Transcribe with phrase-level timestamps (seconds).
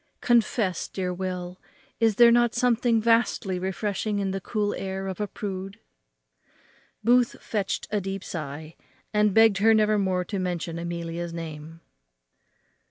[0.21, 1.61] Confess, dear Will,
[1.99, 5.79] is there not something vastly refreshing in the cool air of a prude?"
[7.03, 8.75] Booth fetched a deep sigh,
[9.13, 11.81] and begged her never more to mention Amelia's name.